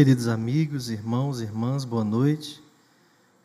[0.00, 2.64] Queridos amigos, irmãos, irmãs, boa noite.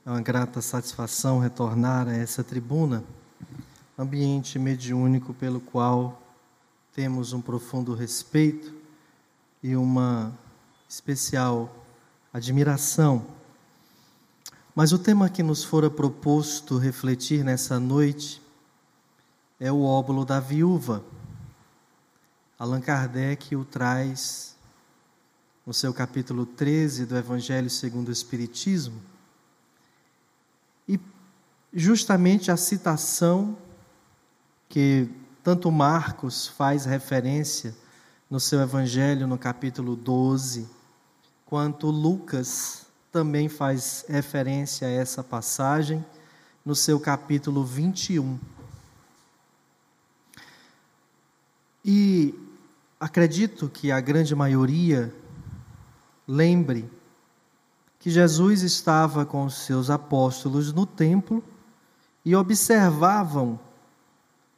[0.05, 3.03] É uma grata satisfação retornar a essa tribuna,
[3.99, 6.21] ambiente mediúnico pelo qual
[6.93, 8.73] temos um profundo respeito
[9.61, 10.33] e uma
[10.87, 11.85] especial
[12.31, 13.27] admiração.
[14.73, 18.41] Mas o tema que nos fora proposto refletir nessa noite
[19.59, 21.03] é o óbolo da viúva.
[22.57, 24.54] Allan Kardec o traz
[25.65, 29.01] no seu capítulo 13 do Evangelho segundo o Espiritismo.
[30.87, 30.99] E
[31.73, 33.57] justamente a citação
[34.69, 35.09] que
[35.43, 37.75] tanto Marcos faz referência
[38.29, 40.69] no seu Evangelho no capítulo 12,
[41.45, 46.05] quanto Lucas também faz referência a essa passagem
[46.63, 48.39] no seu capítulo 21.
[51.83, 52.33] E
[52.99, 55.13] acredito que a grande maioria
[56.27, 56.89] Lembre
[57.99, 61.43] que Jesus estava com os seus apóstolos no templo
[62.23, 63.59] e observavam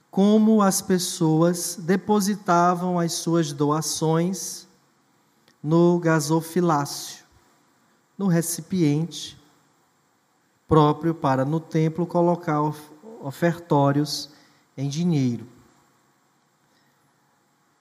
[0.09, 4.67] como as pessoas depositavam as suas doações
[5.61, 7.25] no gasofilácio,
[8.17, 9.37] no recipiente
[10.67, 12.61] próprio para no templo colocar
[13.21, 14.29] ofertórios
[14.75, 15.47] em dinheiro.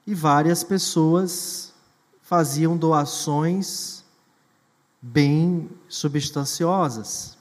[0.06, 1.65] E várias pessoas
[2.26, 4.04] faziam doações
[5.00, 7.38] bem substanciosas.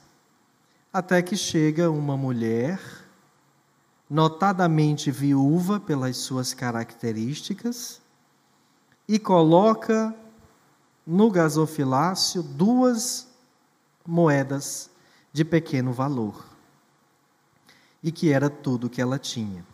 [0.92, 2.80] Até que chega uma mulher,
[4.08, 8.00] notadamente viúva pelas suas características,
[9.08, 10.14] e coloca
[11.04, 13.26] no gasofilácio duas
[14.06, 14.88] moedas
[15.32, 16.46] de pequeno valor,
[18.04, 19.66] e que era tudo que ela tinha.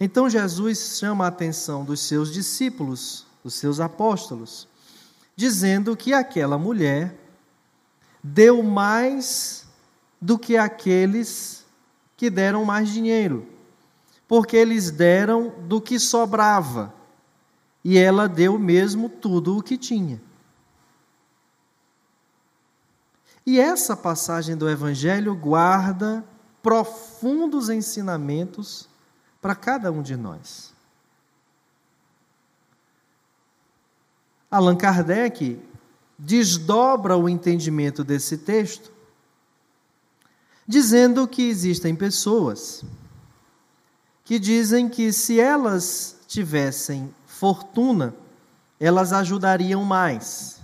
[0.00, 4.66] Então Jesus chama a atenção dos seus discípulos os seus apóstolos,
[5.36, 7.14] dizendo que aquela mulher
[8.22, 9.66] deu mais
[10.20, 11.64] do que aqueles
[12.16, 13.46] que deram mais dinheiro,
[14.26, 16.94] porque eles deram do que sobrava,
[17.84, 20.20] e ela deu mesmo tudo o que tinha.
[23.46, 26.24] E essa passagem do Evangelho guarda
[26.62, 28.88] profundos ensinamentos
[29.42, 30.73] para cada um de nós.
[34.54, 35.60] Allan Kardec
[36.16, 38.92] desdobra o entendimento desse texto,
[40.64, 42.84] dizendo que existem pessoas
[44.22, 48.14] que dizem que se elas tivessem fortuna,
[48.78, 50.60] elas ajudariam mais.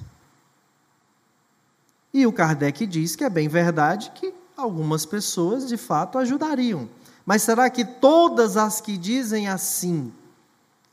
[2.14, 6.88] E o Kardec diz que é bem verdade que algumas pessoas de fato ajudariam.
[7.26, 10.12] Mas será que todas as que dizem assim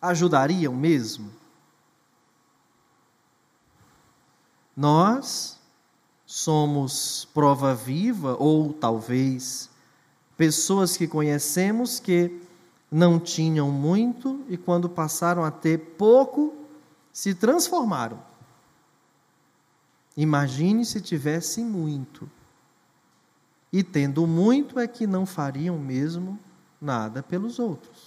[0.01, 1.36] ajudariam mesmo?
[4.77, 5.57] Nós
[6.23, 9.71] somos prova viva, ou talvez
[10.37, 12.39] pessoas que conhecemos que
[12.91, 16.53] não tinham muito e quando passaram a ter pouco,
[17.11, 18.21] se transformaram.
[20.15, 22.29] Imagine se tivessem muito.
[23.73, 26.39] E tendo muito é que não fariam mesmo
[26.79, 28.06] nada pelos outros.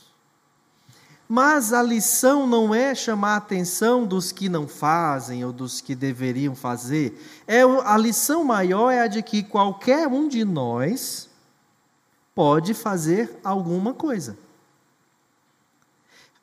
[1.33, 5.95] Mas a lição não é chamar a atenção dos que não fazem ou dos que
[5.95, 7.25] deveriam fazer.
[7.47, 11.29] É a lição maior é a de que qualquer um de nós
[12.35, 14.37] pode fazer alguma coisa.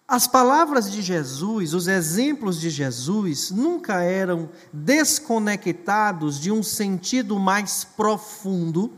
[0.07, 7.83] As palavras de Jesus, os exemplos de Jesus, nunca eram desconectados de um sentido mais
[7.83, 8.93] profundo,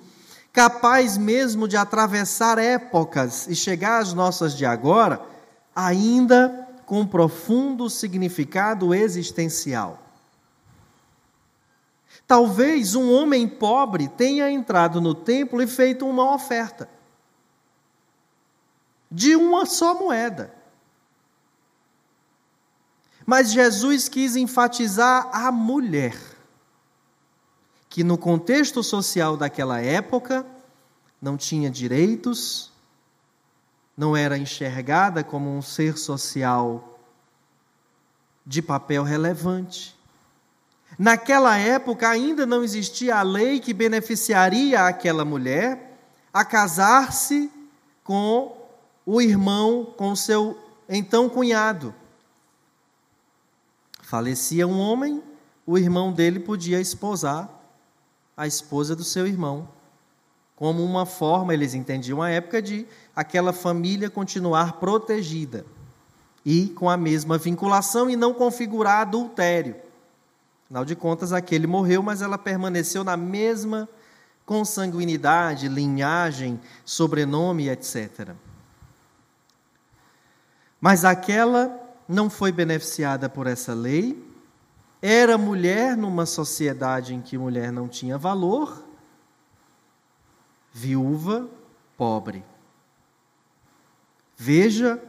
[0.53, 5.38] capaz mesmo de atravessar épocas e chegar às nossas de agora
[5.75, 10.01] ainda com profundo significado existencial.
[12.27, 16.89] Talvez um homem pobre tenha entrado no templo e feito uma oferta
[19.11, 20.53] de uma só moeda.
[23.25, 26.15] Mas Jesus quis enfatizar a mulher,
[27.89, 30.45] que no contexto social daquela época
[31.21, 32.68] não tinha direitos,
[33.99, 36.97] não era enxergada como um ser social
[38.45, 39.93] de papel relevante.
[40.97, 45.99] Naquela época ainda não existia a lei que beneficiaria aquela mulher
[46.31, 47.51] a casar-se
[48.01, 48.55] com
[49.05, 50.57] o irmão, com seu
[50.87, 51.93] então cunhado.
[54.01, 55.21] Falecia um homem,
[55.67, 57.49] o irmão dele podia esposar
[58.37, 59.67] a esposa do seu irmão
[60.59, 62.85] como uma forma, eles entendiam a época, de
[63.15, 65.65] aquela família continuar protegida
[66.45, 69.77] e com a mesma vinculação e não configurar adultério.
[70.65, 73.87] Afinal de contas, aquele morreu, mas ela permaneceu na mesma
[74.45, 78.31] consanguinidade, linhagem, sobrenome, etc.
[80.81, 81.73] Mas aquela
[82.05, 84.21] não foi beneficiada por essa lei,
[85.01, 88.88] era mulher numa sociedade em que mulher não tinha valor,
[90.73, 91.49] viúva,
[91.97, 92.43] pobre.
[94.37, 95.01] Veja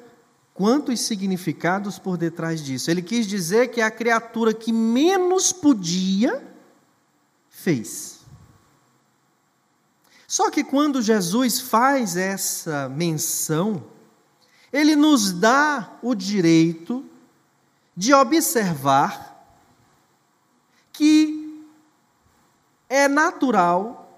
[0.55, 2.91] quantos significados por detrás disso.
[2.91, 6.47] Ele quis dizer que a criatura que menos podia,
[7.49, 8.21] fez.
[10.27, 13.85] Só que quando Jesus faz essa menção,
[14.73, 17.05] ele nos dá o direito
[17.97, 19.45] de observar
[20.93, 21.67] que
[22.89, 24.10] é natural,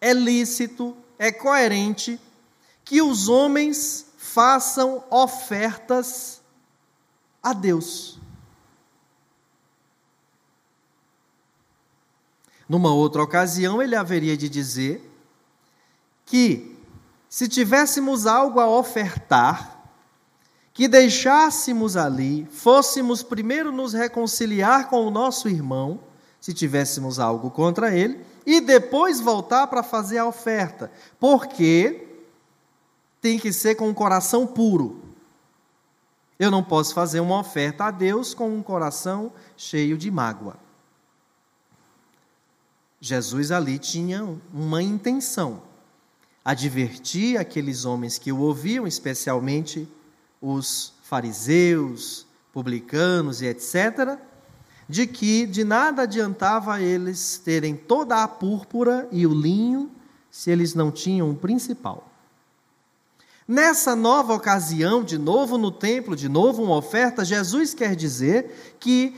[0.00, 2.20] é lícito, é coerente
[2.84, 6.40] que os homens façam ofertas
[7.42, 8.18] a Deus.
[12.68, 15.10] Numa outra ocasião, ele haveria de dizer
[16.26, 16.76] que,
[17.28, 19.78] se tivéssemos algo a ofertar,
[20.74, 25.98] que deixássemos ali, fôssemos primeiro nos reconciliar com o nosso irmão,
[26.40, 32.06] se tivéssemos algo contra ele, e depois voltar para fazer a oferta, porque
[33.20, 35.02] tem que ser com um coração puro.
[36.38, 40.56] Eu não posso fazer uma oferta a Deus com um coração cheio de mágoa.
[43.00, 45.62] Jesus ali tinha uma intenção:
[46.44, 49.88] advertir aqueles homens que o ouviam, especialmente
[50.40, 54.18] os fariseus, publicanos e etc.,
[54.88, 59.90] de que de nada adiantava eles terem toda a púrpura e o linho
[60.30, 62.08] se eles não tinham o principal.
[63.46, 69.14] Nessa nova ocasião, de novo no templo, de novo uma oferta, Jesus quer dizer que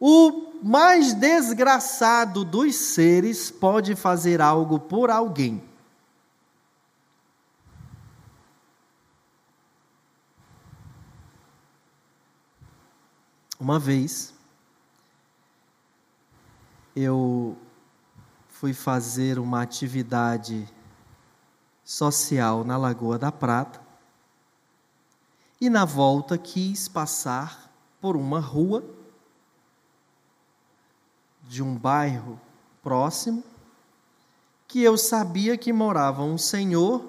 [0.00, 5.62] o mais desgraçado dos seres pode fazer algo por alguém.
[13.60, 14.32] Uma vez,
[17.00, 17.56] eu
[18.48, 20.68] fui fazer uma atividade
[21.84, 23.80] social na Lagoa da Prata
[25.60, 28.84] e na volta quis passar por uma rua
[31.44, 32.40] de um bairro
[32.82, 33.44] próximo
[34.66, 37.04] que eu sabia que morava um senhor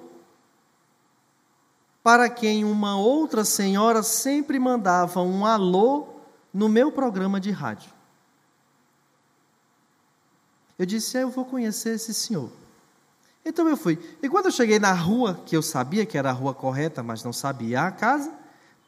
[2.04, 6.10] para quem uma outra senhora sempre mandava um alô
[6.54, 7.99] no meu programa de rádio.
[10.80, 12.50] Eu disse: é, Eu vou conhecer esse senhor.
[13.46, 14.00] Então eu fui.
[14.24, 17.24] E quando eu cheguei na rua, que eu sabia que era a rua correta, mas
[17.24, 18.32] não sabia a casa,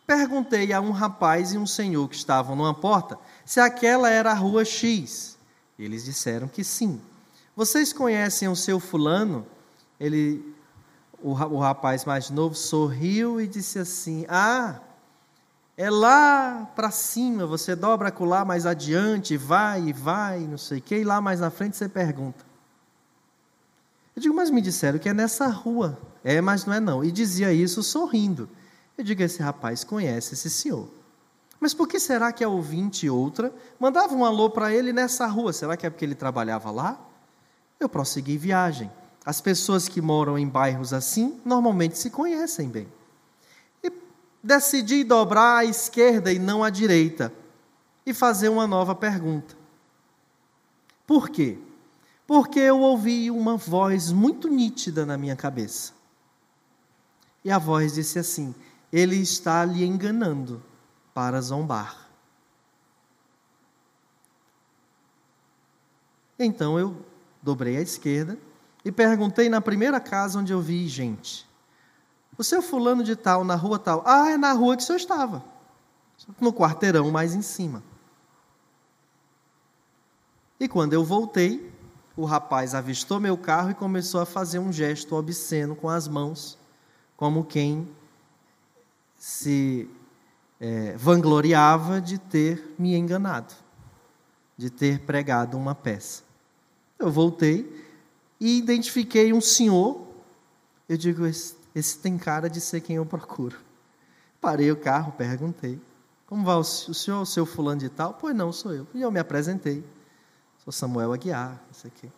[0.07, 4.35] perguntei a um rapaz e um senhor que estavam numa porta se aquela era a
[4.35, 5.37] rua X.
[5.77, 7.01] Eles disseram que sim.
[7.55, 9.45] Vocês conhecem o seu fulano?
[9.99, 10.55] Ele,
[11.21, 14.79] o, o rapaz mais novo sorriu e disse assim: Ah,
[15.81, 20.81] é lá para cima, você dobra acolá mais adiante, vai e vai, não sei o
[20.81, 22.45] quê, e lá mais na frente você pergunta.
[24.15, 25.97] Eu digo, mas me disseram que é nessa rua.
[26.23, 27.03] É, mas não é não.
[27.03, 28.47] E dizia isso sorrindo.
[28.95, 30.87] Eu digo, esse rapaz conhece esse senhor.
[31.59, 35.51] Mas por que será que a ouvinte outra mandava um alô para ele nessa rua?
[35.51, 36.99] Será que é porque ele trabalhava lá?
[37.79, 38.91] Eu prossegui viagem.
[39.25, 42.87] As pessoas que moram em bairros assim normalmente se conhecem bem.
[44.43, 47.33] Decidi dobrar à esquerda e não à direita
[48.05, 49.55] e fazer uma nova pergunta.
[51.05, 51.57] Por quê?
[52.31, 55.91] porque eu ouvi uma voz muito nítida na minha cabeça.
[57.43, 58.55] E a voz disse assim:
[58.89, 60.63] Ele está lhe enganando
[61.13, 62.09] para zombar.
[66.39, 67.05] Então eu
[67.41, 68.37] dobrei à esquerda
[68.85, 71.45] e perguntei na primeira casa onde eu vi gente:
[72.37, 74.03] O seu fulano de tal, na rua tal?
[74.05, 75.43] Ah, é na rua que o senhor estava.
[76.39, 77.83] No quarteirão mais em cima.
[80.59, 81.71] E quando eu voltei,
[82.15, 86.57] o rapaz avistou meu carro e começou a fazer um gesto obsceno com as mãos,
[87.17, 87.87] como quem
[89.17, 89.89] se
[90.59, 93.53] é, vangloriava de ter me enganado,
[94.55, 96.23] de ter pregado uma peça.
[96.99, 97.87] Eu voltei
[98.39, 100.07] e identifiquei um senhor.
[100.87, 103.59] Eu digo: esse, esse tem cara de ser quem eu procuro.
[104.39, 105.79] Parei o carro, perguntei:
[106.27, 108.13] Como vai o, senhor, o seu fulano de tal?
[108.13, 108.87] Pois não, sou eu.
[108.93, 109.83] E eu me apresentei.
[110.63, 112.11] Sou Samuel Aguiar, isso aqui.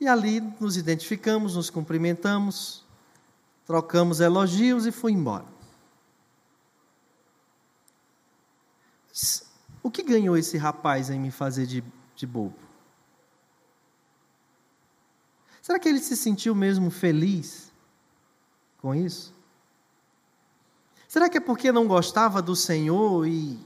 [0.00, 2.84] E ali nos identificamos, nos cumprimentamos,
[3.66, 5.46] trocamos elogios e fui embora.
[9.82, 11.82] O que ganhou esse rapaz em me fazer de
[12.16, 12.56] de bobo?
[15.60, 17.65] Será que ele se sentiu mesmo feliz
[18.86, 19.34] com isso?
[21.08, 23.58] Será que é porque não gostava do Senhor e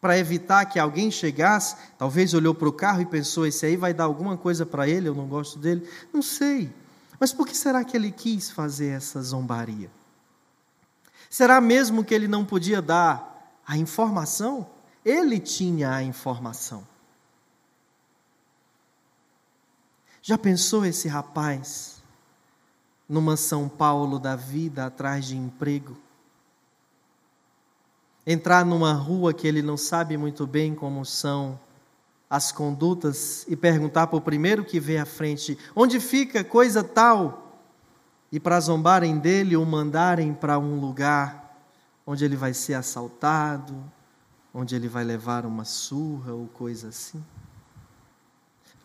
[0.00, 3.94] para evitar que alguém chegasse, talvez olhou para o carro e pensou: esse aí vai
[3.94, 5.88] dar alguma coisa para ele, eu não gosto dele?
[6.12, 6.72] Não sei.
[7.20, 9.88] Mas por que será que ele quis fazer essa zombaria?
[11.30, 14.68] Será mesmo que ele não podia dar a informação?
[15.04, 16.84] Ele tinha a informação.
[20.20, 22.01] Já pensou esse rapaz
[23.08, 25.96] numa São Paulo da vida atrás de emprego?
[28.26, 31.58] Entrar numa rua que ele não sabe muito bem como são
[32.30, 37.60] as condutas e perguntar para o primeiro que vê à frente: onde fica coisa tal?
[38.30, 41.42] E para zombarem dele ou mandarem para um lugar
[42.06, 43.74] onde ele vai ser assaltado,
[44.54, 47.22] onde ele vai levar uma surra ou coisa assim?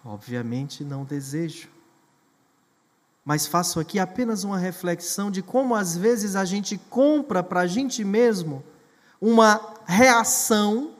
[0.03, 1.69] Obviamente não desejo.
[3.27, 7.67] Mas faço aqui apenas uma reflexão de como às vezes a gente compra para a
[7.67, 8.63] gente mesmo
[9.19, 10.91] uma reação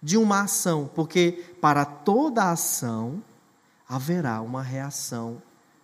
[0.00, 3.20] de uma ação, porque para toda ação
[3.88, 5.42] haverá uma reação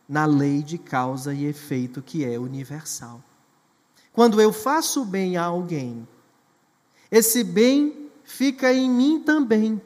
[0.09, 3.21] na lei de causa e efeito que é universal.
[4.13, 6.07] Quando eu faço bem a alguém,
[7.11, 9.83] esse bem fica em mim também.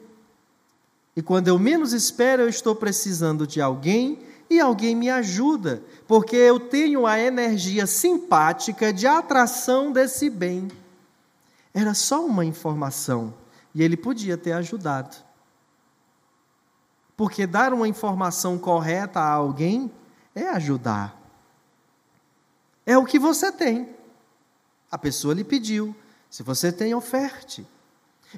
[1.15, 4.19] E quando eu menos espero, eu estou precisando de alguém
[4.53, 10.69] e alguém me ajuda, porque eu tenho a energia simpática de atração desse bem.
[11.73, 13.33] Era só uma informação
[13.73, 15.15] e ele podia ter ajudado.
[17.17, 19.91] Porque dar uma informação correta a alguém
[20.35, 21.19] é ajudar.
[22.85, 23.89] É o que você tem.
[24.91, 25.95] A pessoa lhe pediu.
[26.29, 27.65] Se você tem, oferte.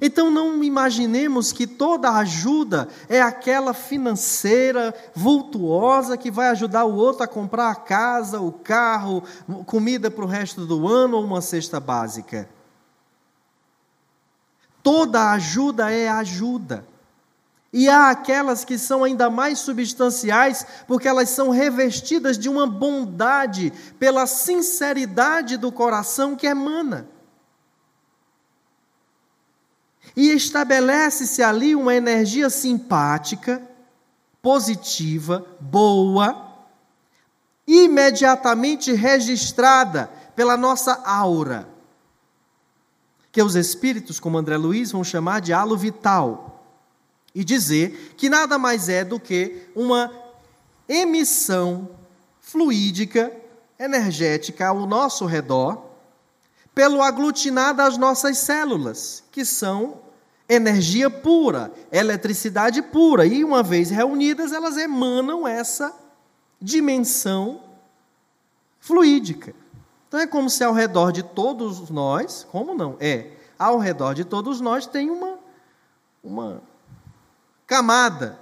[0.02, 7.24] Então não imaginemos que toda ajuda é aquela financeira, vultuosa, que vai ajudar o outro
[7.24, 9.24] a comprar a casa, o carro,
[9.66, 12.50] comida para o resto do ano ou uma cesta básica.
[14.84, 16.86] Toda ajuda é ajuda.
[17.74, 23.74] E há aquelas que são ainda mais substanciais, porque elas são revestidas de uma bondade,
[24.00, 27.15] pela sinceridade do coração que emana.
[30.16, 33.62] E estabelece-se ali uma energia simpática,
[34.42, 36.54] positiva, boa,
[37.68, 41.76] imediatamente registrada pela nossa aura
[43.36, 46.64] que os espíritos, como André Luiz, vão chamar de halo vital,
[47.36, 50.10] e dizer que nada mais é do que uma
[50.88, 51.90] emissão
[52.40, 53.30] fluídica,
[53.78, 55.84] energética ao nosso redor,
[56.74, 60.00] pelo aglutinar das nossas células, que são
[60.48, 65.94] energia pura, eletricidade pura, e uma vez reunidas, elas emanam essa
[66.62, 67.62] dimensão
[68.80, 69.56] fluídica.
[70.08, 72.96] Então é como se ao redor de todos nós, como não?
[73.00, 75.40] É, ao redor de todos nós tem uma,
[76.24, 76.62] uma
[77.66, 78.40] camada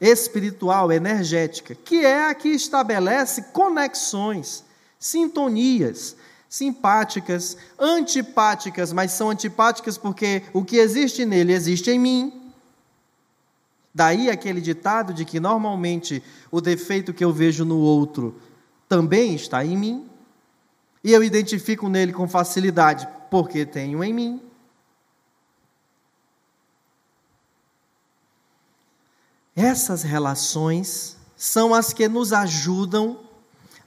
[0.00, 4.64] espiritual, energética, que é a que estabelece conexões,
[4.98, 6.16] sintonias,
[6.48, 12.52] simpáticas, antipáticas, mas são antipáticas porque o que existe nele existe em mim.
[13.94, 18.40] Daí aquele ditado de que normalmente o defeito que eu vejo no outro
[18.88, 20.08] também está em mim,
[21.04, 24.42] e eu identifico nele com facilidade, porque tenho em mim.
[29.54, 33.27] Essas relações são as que nos ajudam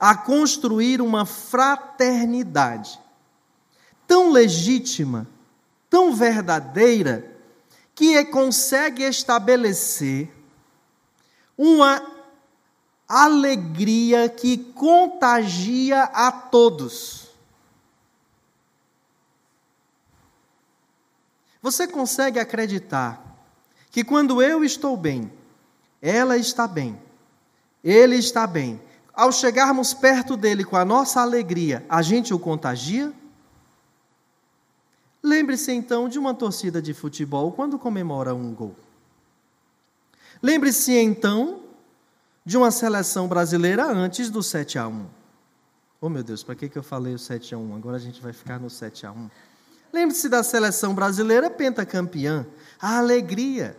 [0.01, 2.99] a construir uma fraternidade
[4.07, 5.27] tão legítima,
[5.87, 7.37] tão verdadeira,
[7.93, 10.27] que consegue estabelecer
[11.55, 12.03] uma
[13.07, 17.29] alegria que contagia a todos.
[21.61, 23.21] Você consegue acreditar
[23.91, 25.31] que quando eu estou bem,
[26.01, 26.99] ela está bem,
[27.83, 28.81] ele está bem,
[29.21, 33.13] ao chegarmos perto dele com a nossa alegria, a gente o contagia?
[35.21, 38.75] Lembre-se então de uma torcida de futebol quando comemora um gol.
[40.41, 41.61] Lembre-se então
[42.43, 45.05] de uma seleção brasileira antes do 7 a 1.
[46.01, 47.75] Oh meu Deus, para que, que eu falei o 7 a 1?
[47.75, 49.29] Agora a gente vai ficar no 7 a 1.
[49.93, 52.47] Lembre-se da seleção brasileira pentacampeã,
[52.81, 53.77] a alegria.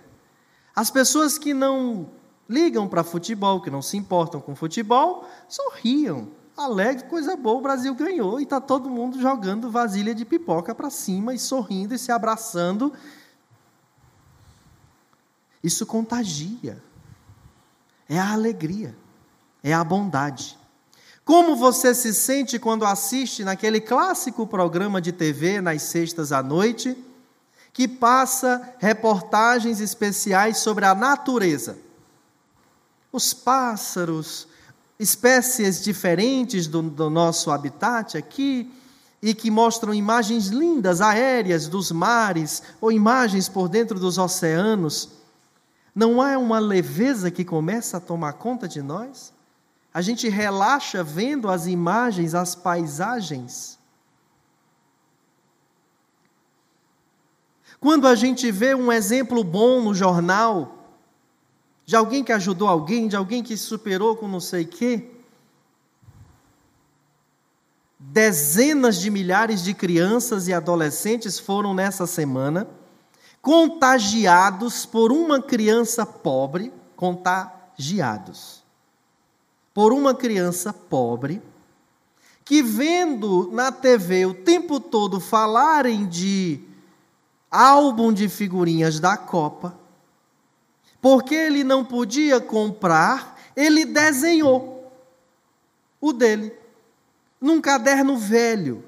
[0.72, 2.08] As pessoas que não
[2.52, 6.28] ligam para futebol, que não se importam com futebol, sorriam.
[6.54, 10.90] Alegre, coisa boa, o Brasil ganhou e está todo mundo jogando vasilha de pipoca para
[10.90, 12.92] cima e sorrindo e se abraçando
[15.64, 16.82] Isso contagia.
[18.08, 18.94] É a alegria,
[19.62, 20.58] é a bondade.
[21.24, 26.96] Como você se sente quando assiste naquele clássico programa de TV nas sextas à noite,
[27.72, 31.78] que passa reportagens especiais sobre a natureza?
[33.12, 34.48] Os pássaros,
[34.98, 38.72] espécies diferentes do, do nosso habitat aqui,
[39.22, 45.10] e que mostram imagens lindas, aéreas dos mares, ou imagens por dentro dos oceanos.
[45.94, 49.32] Não é uma leveza que começa a tomar conta de nós?
[49.94, 53.78] A gente relaxa vendo as imagens, as paisagens.
[57.78, 60.81] Quando a gente vê um exemplo bom no jornal,
[61.92, 65.10] de alguém que ajudou alguém, de alguém que superou com não sei o quê,
[68.00, 72.66] dezenas de milhares de crianças e adolescentes foram nessa semana
[73.42, 78.64] contagiados por uma criança pobre, contagiados
[79.74, 81.42] por uma criança pobre,
[82.42, 86.58] que vendo na TV o tempo todo falarem de
[87.50, 89.81] álbum de figurinhas da Copa,
[91.02, 94.88] porque ele não podia comprar, ele desenhou
[96.00, 96.52] o dele
[97.40, 98.84] num caderno velho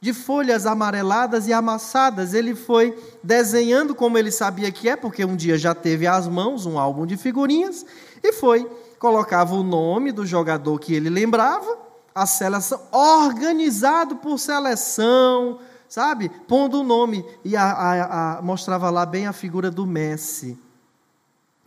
[0.00, 2.32] de folhas amareladas e amassadas.
[2.32, 6.64] Ele foi desenhando como ele sabia que é, porque um dia já teve às mãos
[6.64, 7.84] um álbum de figurinhas,
[8.22, 8.64] e foi,
[9.00, 11.76] colocava o nome do jogador que ele lembrava,
[12.14, 16.28] a seleção, organizado por seleção, sabe?
[16.46, 20.56] Pondo o nome, e a, a, a, mostrava lá bem a figura do Messi,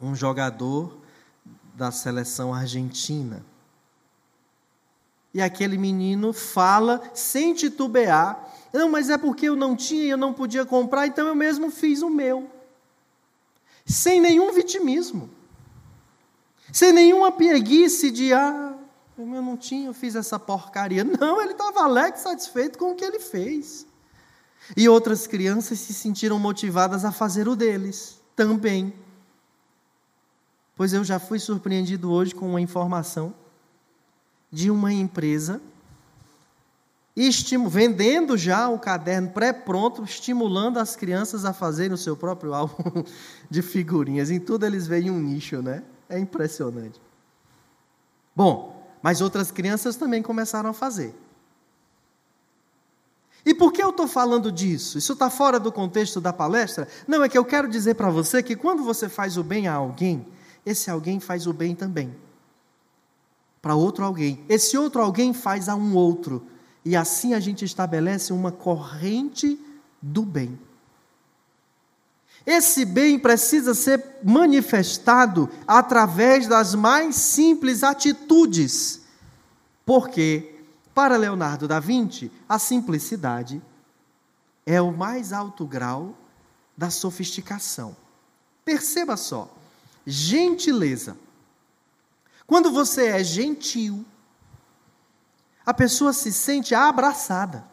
[0.02, 0.98] um jogador
[1.76, 3.46] da seleção argentina.
[5.34, 10.18] E aquele menino fala sem titubear: Não, mas é porque eu não tinha e eu
[10.18, 12.50] não podia comprar, então eu mesmo fiz o meu.
[13.86, 15.30] Sem nenhum vitimismo.
[16.72, 18.74] Sem nenhuma pieguice de, ah,
[19.18, 21.04] eu não tinha, eu fiz essa porcaria.
[21.04, 23.86] Não, ele estava alegre, satisfeito com o que ele fez.
[24.76, 28.94] E outras crianças se sentiram motivadas a fazer o deles também.
[30.82, 33.36] Pois eu já fui surpreendido hoje com uma informação
[34.52, 35.62] de uma empresa
[37.70, 43.04] vendendo já o caderno pré-pronto, estimulando as crianças a fazerem o seu próprio álbum
[43.48, 44.32] de figurinhas.
[44.32, 45.84] Em tudo eles veem um nicho, né?
[46.10, 47.00] É impressionante.
[48.36, 51.14] Bom, mas outras crianças também começaram a fazer.
[53.46, 54.98] E por que eu estou falando disso?
[54.98, 56.88] Isso está fora do contexto da palestra?
[57.08, 59.76] Não, é que eu quero dizer para você que quando você faz o bem a
[59.76, 60.26] alguém,
[60.66, 62.16] esse alguém faz o bem também
[63.62, 64.44] para outro alguém.
[64.50, 66.48] Esse outro alguém faz a um outro.
[66.84, 69.60] E assim a gente estabelece uma corrente
[70.02, 70.60] do bem.
[72.44, 79.02] Esse bem precisa ser manifestado através das mais simples atitudes.
[79.86, 80.56] Porque,
[80.94, 83.62] para Leonardo da Vinci, a simplicidade
[84.66, 86.16] é o mais alto grau
[86.76, 87.96] da sofisticação.
[88.66, 89.56] Perceba só:
[90.06, 91.18] gentileza
[92.52, 94.06] quando você é gentil,
[95.66, 97.66] a pessoa se sente abraçada,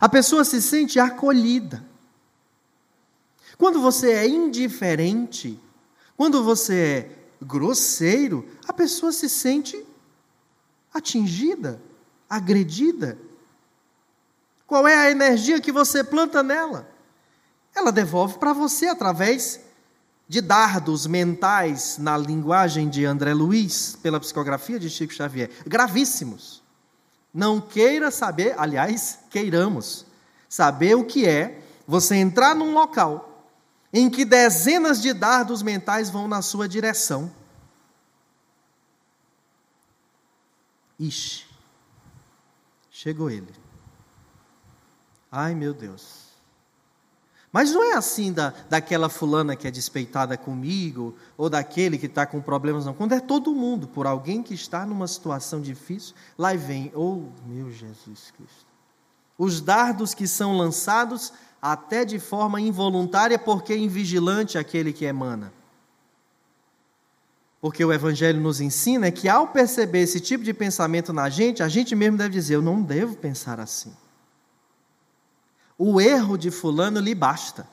[0.00, 1.86] a pessoa se sente acolhida.
[3.56, 5.60] Quando você é indiferente,
[6.16, 9.80] quando você é grosseiro, a pessoa se sente
[10.92, 11.80] atingida,
[12.28, 13.16] agredida.
[14.66, 16.92] Qual é a energia que você planta nela?
[17.72, 19.60] Ela devolve para você através
[20.32, 26.62] de dardos mentais, na linguagem de André Luiz, pela psicografia de Chico Xavier, gravíssimos.
[27.34, 30.06] Não queira saber, aliás, queiramos
[30.48, 33.46] saber o que é você entrar num local
[33.92, 37.30] em que dezenas de dardos mentais vão na sua direção.
[40.98, 41.44] Ixi,
[42.90, 43.54] chegou ele.
[45.30, 46.21] Ai meu Deus.
[47.52, 52.24] Mas não é assim da, daquela fulana que é despeitada comigo, ou daquele que está
[52.24, 52.94] com problemas, não.
[52.94, 57.70] Quando é todo mundo, por alguém que está numa situação difícil, lá vem, oh meu
[57.70, 58.66] Jesus Cristo.
[59.36, 65.52] Os dardos que são lançados até de forma involuntária, porque é invigilante aquele que emana.
[67.60, 71.68] Porque o Evangelho nos ensina que ao perceber esse tipo de pensamento na gente, a
[71.68, 73.92] gente mesmo deve dizer: eu não devo pensar assim
[75.78, 77.68] o erro de Fulano lhe basta.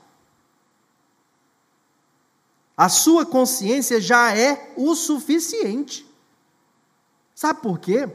[2.76, 6.10] A sua consciência já é o suficiente.
[7.36, 8.10] Sabe por quê?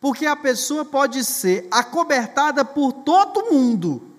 [0.00, 4.10] Porque a pessoa pode ser acobertada por todo mundo,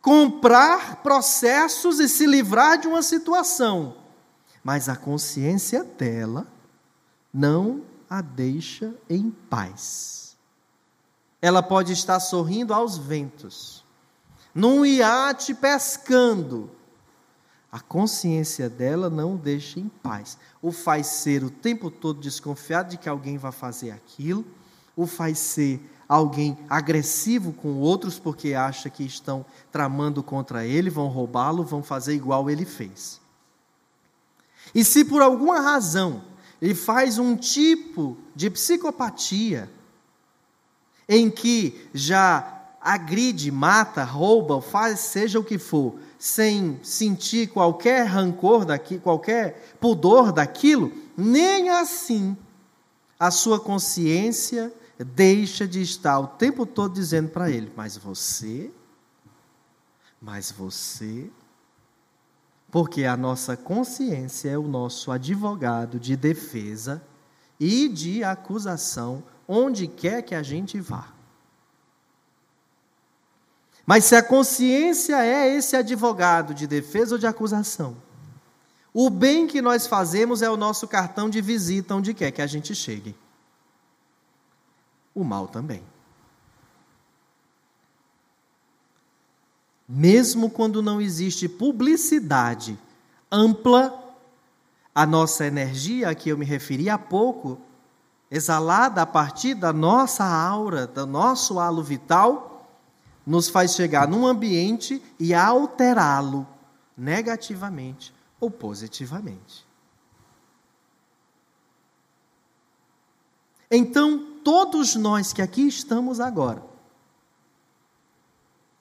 [0.00, 3.96] comprar processos e se livrar de uma situação,
[4.62, 6.46] mas a consciência dela
[7.32, 10.19] não a deixa em paz.
[11.42, 13.84] Ela pode estar sorrindo aos ventos,
[14.54, 16.70] num iate pescando.
[17.72, 20.36] A consciência dela não deixa em paz.
[20.60, 24.44] O faz ser o tempo todo desconfiado de que alguém vai fazer aquilo,
[24.96, 31.06] o faz ser alguém agressivo com outros porque acha que estão tramando contra ele, vão
[31.06, 33.20] roubá-lo, vão fazer igual ele fez.
[34.74, 36.24] E se por alguma razão
[36.60, 39.70] ele faz um tipo de psicopatia
[41.12, 48.64] em que já agride, mata, rouba, faz seja o que for, sem sentir qualquer rancor
[48.64, 52.36] daqui, qualquer pudor daquilo, nem assim
[53.18, 58.70] a sua consciência deixa de estar o tempo todo dizendo para ele: "Mas você,
[60.22, 61.28] mas você?
[62.70, 67.02] Porque a nossa consciência é o nosso advogado de defesa
[67.58, 71.08] e de acusação onde quer que a gente vá.
[73.84, 77.96] Mas se a consciência é esse advogado de defesa ou de acusação,
[78.92, 82.46] o bem que nós fazemos é o nosso cartão de visita onde quer que a
[82.46, 83.16] gente chegue.
[85.14, 85.82] O mal também.
[89.92, 92.78] mesmo quando não existe publicidade
[93.30, 93.92] ampla,
[94.94, 97.60] a nossa energia, a que eu me referi há pouco,
[98.30, 102.68] exalada a partir da nossa aura, do nosso halo vital,
[103.26, 106.46] nos faz chegar num ambiente e alterá-lo
[106.96, 109.66] negativamente ou positivamente.
[113.70, 116.62] Então, todos nós que aqui estamos agora,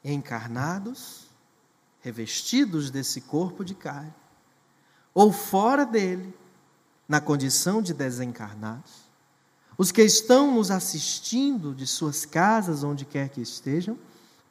[0.03, 1.27] encarnados,
[2.01, 4.13] revestidos desse corpo de carne,
[5.13, 6.33] ou fora dele,
[7.07, 9.08] na condição de desencarnados,
[9.79, 13.97] os que estão nos assistindo de suas casas, onde quer que estejam,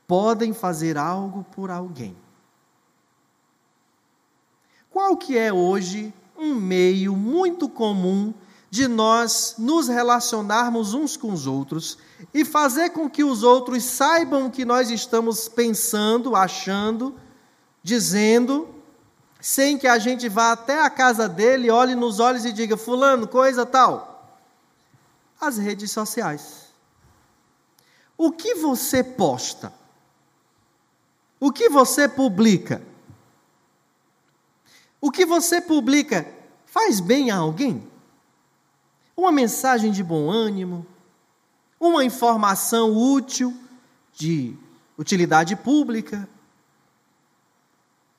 [0.07, 2.17] podem fazer algo por alguém.
[4.91, 8.33] Qual que é hoje um meio muito comum
[8.71, 11.99] de nós nos relacionarmos uns com os outros
[12.33, 17.15] e fazer com que os outros saibam que nós estamos pensando, achando,
[17.83, 18.67] dizendo,
[19.39, 23.29] sem que a gente vá até a casa dele, olhe nos olhos e diga: Fulano,
[23.29, 24.08] coisa tal.
[25.41, 26.69] As redes sociais.
[28.17, 29.73] O que você posta?
[31.39, 32.83] O que você publica?
[35.01, 36.27] O que você publica
[36.67, 37.89] faz bem a alguém?
[39.19, 40.87] uma mensagem de bom ânimo,
[41.81, 43.53] uma informação útil,
[44.15, 44.57] de
[44.97, 46.29] utilidade pública,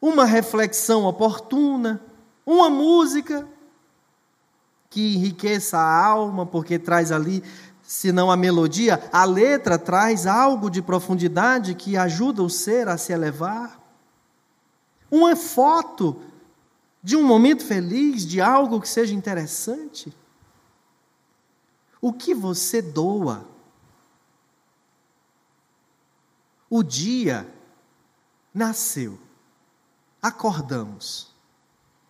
[0.02, 2.02] uma reflexão oportuna,
[2.46, 3.48] uma música
[4.90, 7.44] que enriqueça a alma, porque traz ali,
[7.84, 12.98] se não a melodia, a letra traz algo de profundidade que ajuda o ser a
[12.98, 13.80] se elevar.
[15.12, 16.22] Uma foto
[17.04, 20.16] de um momento feliz, de algo que seja interessante.
[22.02, 23.48] O que você doa?
[26.70, 27.52] O dia
[28.54, 29.20] nasceu,
[30.22, 31.34] acordamos.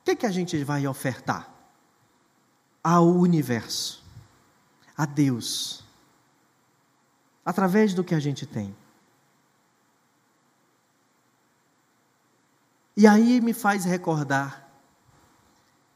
[0.02, 1.59] O que, é que a gente vai ofertar?
[2.92, 4.04] Ao universo,
[4.98, 5.84] a Deus,
[7.46, 8.76] através do que a gente tem.
[12.98, 14.68] E aí me faz recordar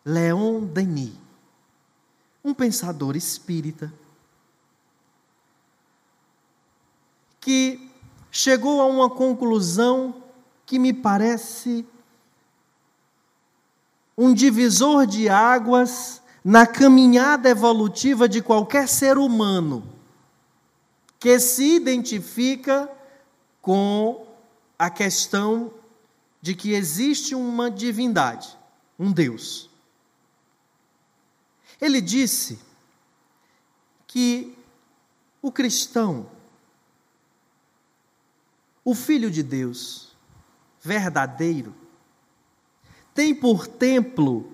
[0.05, 1.23] Leon Denis
[2.43, 3.91] um pensador espírita,
[7.39, 7.89] que
[8.31, 10.23] chegou a uma conclusão
[10.65, 11.87] que me parece
[14.17, 19.87] um divisor de águas na caminhada evolutiva de qualquer ser humano
[21.19, 22.91] que se identifica
[23.61, 24.27] com
[24.77, 25.73] a questão
[26.41, 28.57] de que existe uma divindade,
[28.99, 29.69] um Deus.
[31.79, 32.59] Ele disse
[34.05, 34.57] que
[35.41, 36.29] o cristão,
[38.83, 40.13] o Filho de Deus,
[40.81, 41.73] verdadeiro,
[43.13, 44.52] tem por templo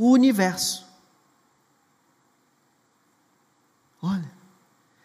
[0.00, 0.86] o universo.
[4.00, 4.32] Olha,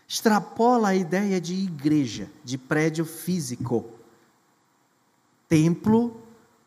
[0.08, 3.90] extrapola a ideia de igreja, de prédio físico.
[5.50, 6.24] Templo,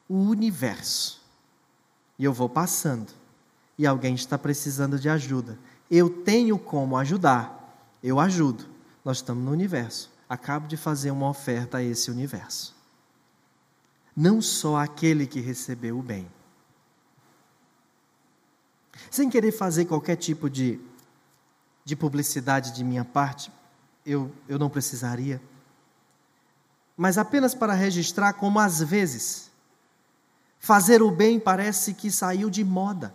[0.07, 1.23] o universo.
[2.19, 3.11] E eu vou passando
[3.79, 5.59] e alguém está precisando de ajuda.
[5.91, 8.67] Eu tenho como ajudar, eu ajudo.
[9.03, 10.11] Nós estamos no universo.
[10.29, 12.77] acabo de fazer uma oferta a esse universo.
[14.15, 16.29] Não só aquele que recebeu o bem.
[19.11, 20.81] Sem querer fazer qualquer tipo de,
[21.85, 23.51] de publicidade de minha parte,
[24.05, 25.41] eu, eu não precisaria.
[26.97, 29.51] Mas apenas para registrar como às vezes
[30.59, 33.15] fazer o bem parece que saiu de moda,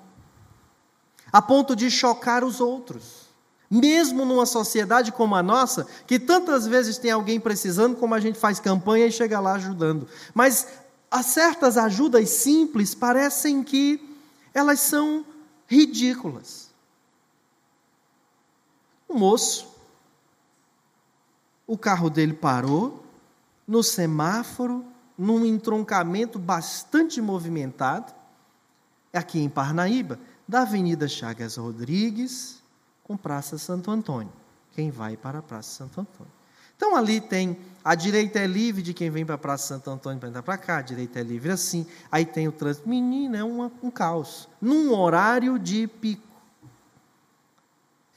[1.31, 3.23] a ponto de chocar os outros.
[3.69, 8.37] Mesmo numa sociedade como a nossa, que tantas vezes tem alguém precisando, como a gente
[8.37, 10.07] faz campanha e chega lá ajudando.
[10.33, 10.67] Mas
[11.23, 14.17] certas ajudas simples parecem que
[14.53, 15.25] elas são
[15.67, 16.71] ridículas.
[19.07, 19.67] O moço,
[21.67, 23.03] o carro dele parou
[23.67, 24.85] no semáforo,
[25.17, 28.13] num entroncamento bastante movimentado,
[29.13, 32.61] aqui em Parnaíba, da Avenida Chagas Rodrigues
[33.03, 34.33] com Praça Santo Antônio.
[34.71, 36.42] Quem vai para a Praça Santo Antônio.
[36.83, 40.19] Então ali tem a direita é livre de quem vem para a Praça Santo Antônio
[40.19, 41.87] para entrar para cá, a direita é livre assim.
[42.11, 42.89] Aí tem o trânsito.
[42.89, 44.49] Menina, é uma, um caos.
[44.61, 46.27] Num horário de pico.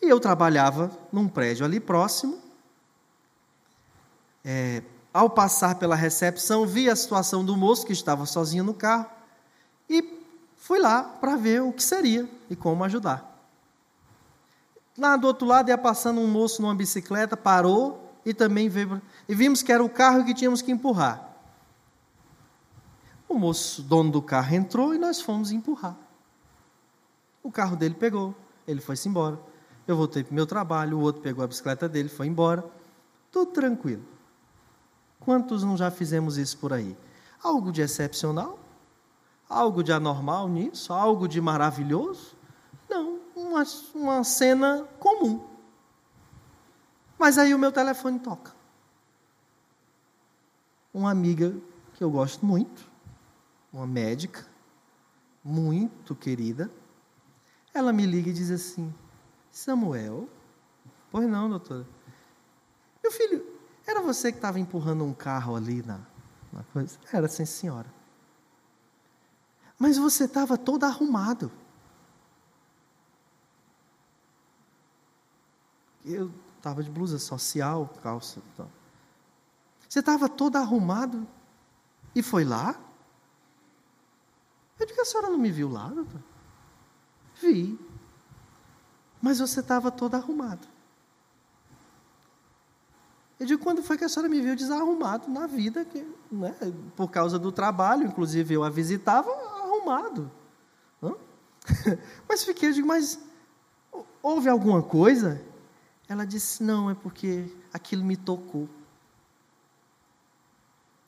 [0.03, 2.41] E eu trabalhava num prédio ali próximo.
[4.45, 4.83] É,
[5.15, 9.07] ao passar pela recepção, vi a situação do moço que estava sozinho no carro
[9.89, 10.21] e
[10.57, 13.33] fui lá para ver o que seria e como ajudar.
[14.99, 19.01] Lá do outro lado ia passando um moço numa bicicleta, parou e também veio.
[19.29, 21.35] E vimos que era o carro que tínhamos que empurrar.
[23.29, 25.97] O moço, dono do carro, entrou e nós fomos empurrar.
[27.43, 28.35] O carro dele pegou,
[28.67, 29.39] ele foi-se embora.
[29.87, 32.65] Eu voltei para o meu trabalho, o outro pegou a bicicleta dele, foi embora.
[33.31, 34.03] Tudo tranquilo.
[35.21, 36.97] Quantos não já fizemos isso por aí?
[37.43, 38.59] Algo de excepcional?
[39.49, 40.93] Algo de anormal nisso?
[40.93, 42.37] Algo de maravilhoso?
[43.37, 45.45] uma, uma cena comum.
[47.19, 48.55] Mas aí o meu telefone toca.
[50.93, 51.55] Uma amiga
[51.95, 52.89] que eu gosto muito,
[53.73, 54.47] uma médica,
[55.43, 56.71] muito querida,
[57.73, 58.93] ela me liga e diz assim:
[59.51, 60.29] Samuel,
[61.11, 61.87] pois não, doutora.
[63.03, 63.47] Meu filho,
[63.87, 66.01] era você que estava empurrando um carro ali na,
[66.53, 66.99] na coisa?
[67.13, 67.95] Era, sim, senhora.
[69.79, 71.53] Mas você estava todo arrumado.
[76.05, 76.31] Eu
[76.67, 78.43] estava de blusa social, calça.
[78.53, 78.69] Então.
[79.89, 81.27] Você estava todo arrumado
[82.15, 82.75] e foi lá?
[84.79, 86.21] Eu digo, a senhora não me viu lá, doutor?
[87.41, 87.79] Vi.
[89.23, 90.67] Mas você estava todo arrumado.
[93.39, 95.85] Eu digo, quando foi que a senhora me viu desarrumado na vida?
[95.85, 96.55] Que, né,
[96.97, 100.31] por causa do trabalho, inclusive eu a visitava arrumado.
[102.29, 103.19] Mas fiquei, eu digo, mas
[104.23, 105.43] houve alguma coisa?
[106.09, 108.69] Ela disse: Não, é porque aquilo me tocou.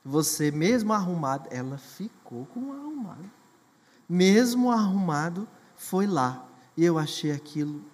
[0.05, 3.31] Você, mesmo arrumado, ela ficou com o arrumado.
[4.09, 6.47] Mesmo arrumado, foi lá.
[6.77, 7.85] E eu achei aquilo.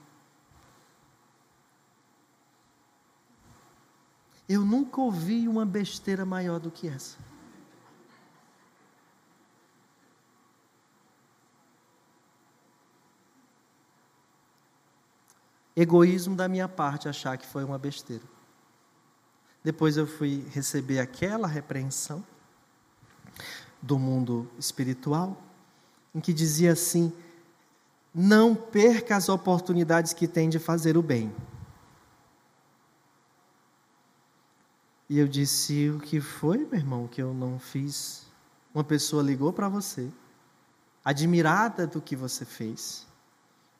[4.48, 7.16] Eu nunca ouvi uma besteira maior do que essa.
[15.76, 18.22] Egoísmo da minha parte achar que foi uma besteira.
[19.62, 22.24] Depois eu fui receber aquela repreensão
[23.80, 25.42] do mundo espiritual,
[26.14, 27.12] em que dizia assim:
[28.14, 31.34] não perca as oportunidades que tem de fazer o bem.
[35.08, 38.26] E eu disse: o que foi, meu irmão, que eu não fiz?
[38.74, 40.10] Uma pessoa ligou para você,
[41.04, 43.06] admirada do que você fez,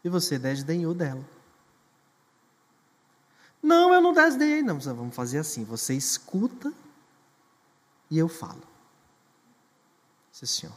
[0.05, 1.34] e você desdenhou dela.
[3.65, 4.79] Não, eu não desdenhei, não.
[4.79, 6.71] Vamos fazer assim: você escuta
[8.11, 8.63] e eu falo.
[10.31, 10.77] Sim, senhor.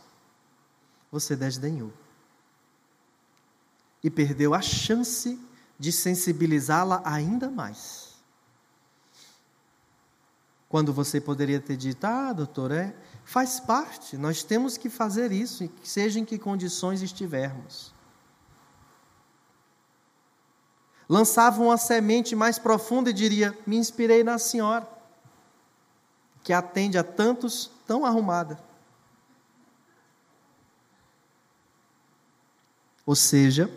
[1.11, 1.91] Você desdenhou.
[4.01, 5.37] E perdeu a chance
[5.77, 8.15] de sensibilizá-la ainda mais.
[10.69, 12.95] Quando você poderia ter dito, ah, doutor, é,
[13.25, 17.93] faz parte, nós temos que fazer isso, seja em que condições estivermos.
[21.07, 24.87] Lançava uma semente mais profunda e diria: Me inspirei na senhora,
[26.43, 28.59] que atende a tantos tão arrumada.
[33.05, 33.71] Ou seja,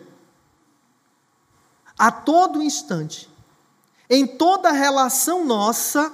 [1.97, 3.29] a todo instante,
[4.09, 6.11] em toda relação nossa,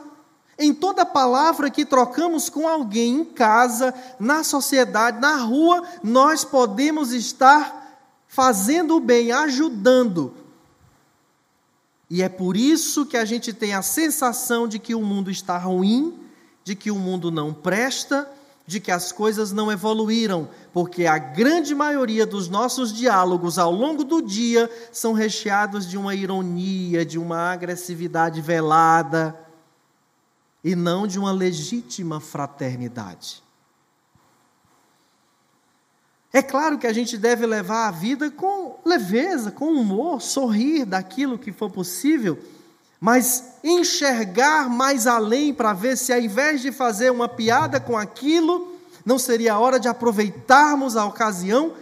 [0.60, 7.12] em toda palavra que trocamos com alguém em casa, na sociedade, na rua, nós podemos
[7.12, 10.34] estar fazendo o bem, ajudando,
[12.10, 15.58] E é por isso que a gente tem a sensação de que o mundo está
[15.58, 16.18] ruim,
[16.64, 18.30] de que o mundo não presta,
[18.66, 24.04] de que as coisas não evoluíram, porque a grande maioria dos nossos diálogos ao longo
[24.04, 29.38] do dia são recheados de uma ironia, de uma agressividade velada
[30.62, 33.42] e não de uma legítima fraternidade.
[36.38, 41.36] É claro que a gente deve levar a vida com leveza, com humor, sorrir daquilo
[41.36, 42.38] que for possível,
[43.00, 48.78] mas enxergar mais além para ver se, ao invés de fazer uma piada com aquilo,
[49.04, 51.74] não seria a hora de aproveitarmos a ocasião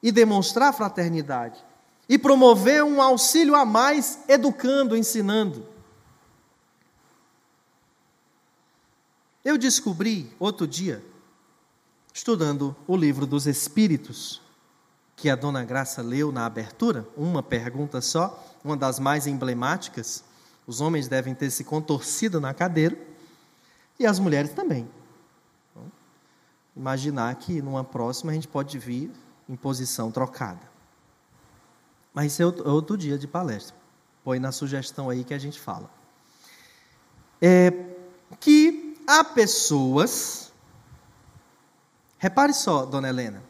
[0.00, 1.58] e demonstrar fraternidade
[2.08, 5.66] e promover um auxílio a mais, educando, ensinando.
[9.44, 11.02] Eu descobri outro dia,
[12.14, 14.40] estudando o livro dos Espíritos,
[15.16, 20.22] que a dona Graça leu na abertura, uma pergunta só, uma das mais emblemáticas.
[20.64, 22.96] Os homens devem ter se contorcido na cadeira
[23.98, 24.88] e as mulheres também.
[25.70, 25.90] Então,
[26.76, 29.10] imaginar que numa próxima a gente pode vir
[29.48, 30.72] em posição trocada.
[32.14, 33.76] Mas isso é outro dia de palestra.
[34.22, 35.90] Põe na sugestão aí que a gente fala.
[37.42, 37.72] É,
[38.38, 40.52] que há pessoas,
[42.24, 43.44] repare só, dona Helena,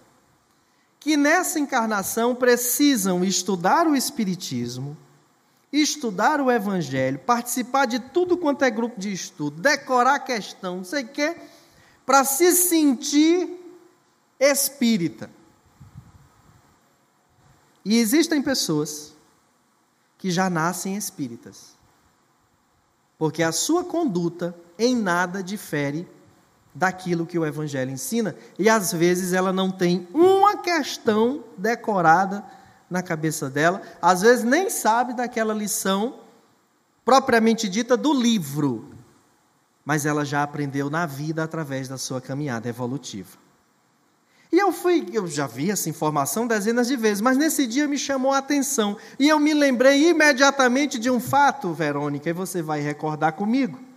[0.99, 4.97] que nessa encarnação precisam estudar o Espiritismo,
[5.73, 10.85] estudar o Evangelho, participar de tudo quanto é grupo de estudo, decorar a questão, não
[10.85, 11.37] sei o quê,
[12.05, 13.49] para se sentir
[14.41, 15.31] espírita.
[17.85, 19.15] E existem pessoas
[20.19, 21.77] que já nascem espíritas,
[23.17, 26.09] porque a sua conduta em nada difere
[26.75, 32.45] daquilo que o Evangelho ensina, e às vezes ela não tem uma questão decorada
[32.91, 36.17] na cabeça dela, às vezes nem sabe daquela lição
[37.05, 38.91] propriamente dita do livro,
[39.85, 43.39] mas ela já aprendeu na vida através da sua caminhada evolutiva.
[44.51, 47.99] E eu fui, eu já vi essa informação dezenas de vezes, mas nesse dia me
[47.99, 48.97] chamou a atenção.
[49.19, 53.94] E eu me lembrei imediatamente de um fato, Verônica, e você vai recordar comigo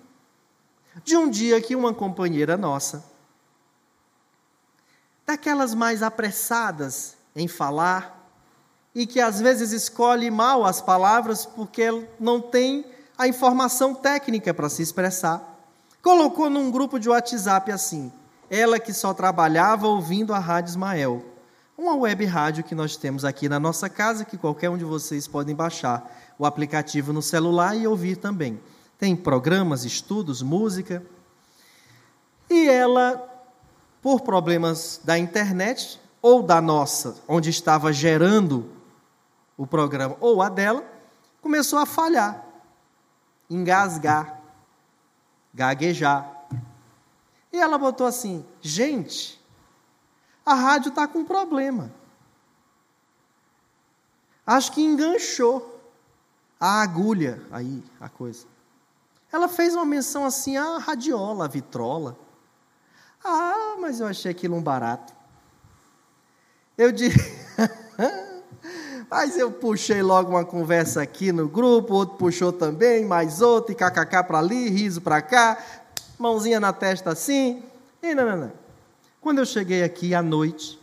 [1.03, 3.03] de um dia que uma companheira nossa,
[5.25, 8.17] daquelas mais apressadas em falar,
[8.95, 12.83] e que às vezes escolhe mal as palavras porque não tem
[13.15, 15.55] a informação técnica para se expressar,
[16.01, 18.12] colocou num grupo de WhatsApp assim:
[18.49, 21.25] ela que só trabalhava ouvindo a Rádio Ismael,
[21.77, 25.27] uma web rádio que nós temos aqui na nossa casa, que qualquer um de vocês
[25.27, 28.60] podem baixar o aplicativo no celular e ouvir também.
[28.97, 31.05] Tem programas, estudos, música.
[32.49, 33.27] E ela,
[34.01, 38.71] por problemas da internet ou da nossa, onde estava gerando
[39.55, 40.83] o programa, ou a dela,
[41.41, 42.43] começou a falhar,
[43.49, 44.39] engasgar,
[45.53, 46.47] gaguejar.
[47.51, 49.39] E ela botou assim: gente,
[50.45, 51.91] a rádio está com problema.
[54.45, 55.81] Acho que enganchou
[56.60, 58.47] a agulha aí, a coisa.
[59.38, 62.17] Ela fez uma menção assim à radiola, à vitrola.
[63.23, 65.13] Ah, mas eu achei aquilo um barato.
[66.76, 67.19] Eu disse.
[69.08, 73.76] mas eu puxei logo uma conversa aqui no grupo, outro puxou também, mais outro, e
[73.76, 75.63] kkk para ali, riso para cá,
[76.17, 77.62] mãozinha na testa assim.
[78.02, 78.52] E não, não, não.
[79.21, 80.82] Quando eu cheguei aqui à noite,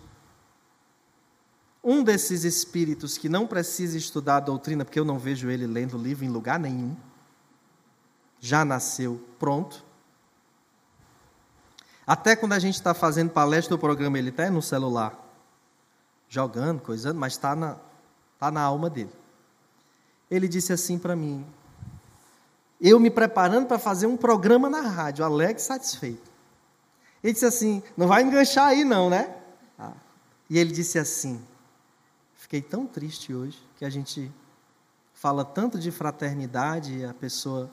[1.82, 5.98] um desses espíritos que não precisa estudar a doutrina, porque eu não vejo ele lendo
[5.98, 6.94] livro em lugar nenhum,
[8.44, 9.82] já nasceu pronto.
[12.06, 15.18] Até quando a gente está fazendo palestra, o programa ele está no celular,
[16.28, 17.78] jogando, coisando, mas está na,
[18.38, 19.14] tá na alma dele.
[20.30, 21.46] Ele disse assim para mim,
[22.78, 26.30] eu me preparando para fazer um programa na rádio, alegre e satisfeito.
[27.22, 29.34] Ele disse assim: não vai enganchar aí, não, né?
[29.78, 29.94] Ah.
[30.50, 31.42] E ele disse assim:
[32.34, 34.30] fiquei tão triste hoje que a gente
[35.14, 37.70] fala tanto de fraternidade e a pessoa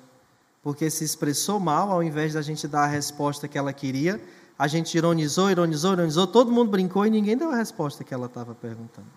[0.62, 4.22] porque se expressou mal, ao invés da gente dar a resposta que ela queria,
[4.58, 8.28] a gente ironizou, ironizou, ironizou, todo mundo brincou e ninguém deu a resposta que ela
[8.28, 9.08] estava perguntando.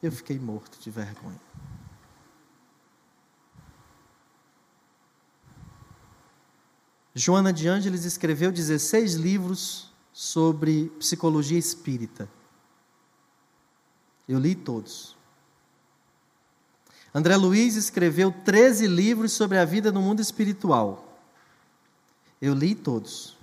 [0.00, 1.40] Eu fiquei morto de vergonha.
[7.14, 12.28] Joana de Ângeles escreveu 16 livros sobre psicologia espírita.
[14.28, 15.16] Eu li todos.
[17.14, 21.18] André Luiz escreveu 13 livros sobre a vida no mundo espiritual.
[22.40, 23.36] Eu li todos.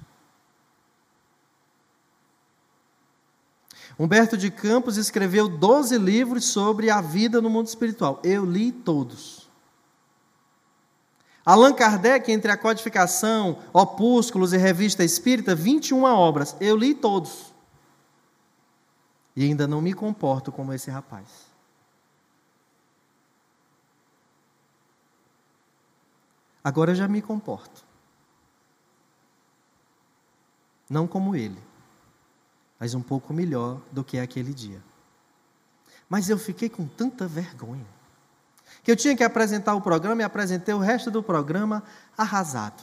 [3.97, 8.19] Humberto de Campos escreveu 12 livros sobre a vida no mundo espiritual.
[8.23, 9.47] Eu li todos.
[11.45, 16.55] Allan Kardec, entre a codificação, opúsculos e revista espírita, 21 obras.
[16.61, 17.53] Eu li todos.
[19.35, 21.48] E ainda não me comporto como esse rapaz.
[26.63, 27.85] Agora já me comporto.
[30.89, 31.69] Não como ele
[32.79, 34.81] mas um pouco melhor do que aquele dia.
[36.07, 37.85] Mas eu fiquei com tanta vergonha
[38.81, 41.83] que eu tinha que apresentar o programa e apresentei o resto do programa
[42.17, 42.81] arrasado.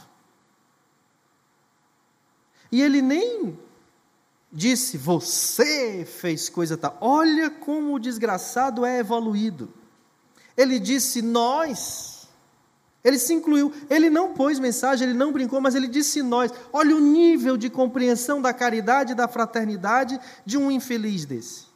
[2.70, 3.58] E ele nem
[4.52, 6.98] disse, você fez coisa tal.
[7.00, 9.72] Olha como o desgraçado é evoluído.
[10.56, 12.15] Ele disse, nós
[13.06, 16.50] ele se incluiu, ele não pôs mensagem, ele não brincou, mas ele disse nós.
[16.72, 21.66] Olha o nível de compreensão da caridade e da fraternidade de um infeliz desse.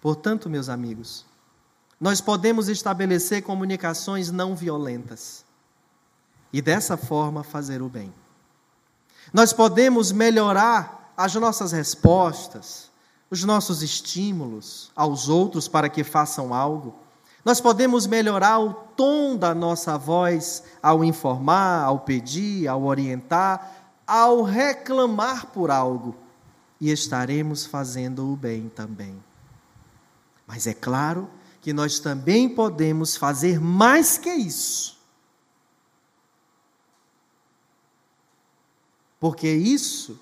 [0.00, 1.26] Portanto, meus amigos,
[2.00, 5.44] nós podemos estabelecer comunicações não violentas
[6.50, 8.14] e dessa forma fazer o bem.
[9.30, 12.90] Nós podemos melhorar as nossas respostas,
[13.30, 17.06] os nossos estímulos aos outros para que façam algo
[17.44, 24.42] nós podemos melhorar o tom da nossa voz ao informar, ao pedir, ao orientar, ao
[24.42, 26.14] reclamar por algo,
[26.80, 29.22] e estaremos fazendo o bem também.
[30.46, 31.28] Mas é claro
[31.60, 34.98] que nós também podemos fazer mais que isso.
[39.20, 40.18] Porque isso,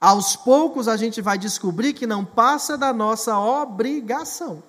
[0.00, 4.62] aos poucos, a gente vai descobrir que não passa da nossa obrigação.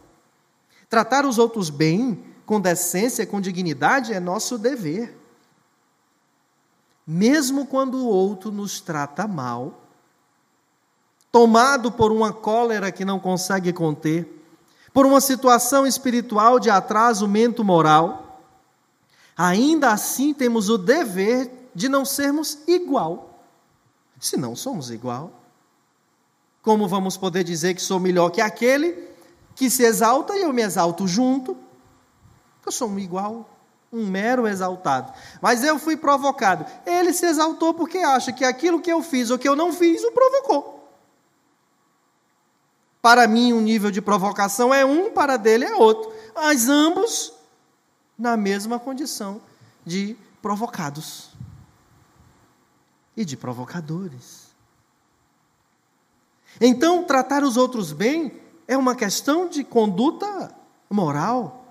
[0.90, 5.18] Tratar os outros bem, com decência, com dignidade, é nosso dever.
[7.06, 9.82] Mesmo quando o outro nos trata mal,
[11.32, 14.34] tomado por uma cólera que não consegue conter,
[14.94, 18.42] por uma situação espiritual de atraso mento moral,
[19.38, 23.44] ainda assim temos o dever de não sermos igual.
[24.20, 25.32] Se não somos igual,
[26.64, 29.08] como vamos poder dizer que sou melhor que aquele
[29.58, 31.58] que se exalta e eu me exalto junto.
[32.64, 33.50] Eu sou um igual,
[33.92, 35.12] um mero exaltado.
[35.42, 36.64] Mas eu fui provocado.
[36.86, 40.04] Ele se exaltou porque acha que aquilo que eu fiz ou que eu não fiz
[40.04, 40.88] o provocou.
[43.02, 46.14] Para mim, o um nível de provocação é um, para dele é outro.
[46.36, 47.34] Mas ambos
[48.16, 49.42] na mesma condição
[49.84, 51.32] de provocados
[53.16, 54.52] e de provocadores.
[56.62, 60.54] Então, tratar os outros bem é uma questão de conduta
[60.90, 61.66] moral,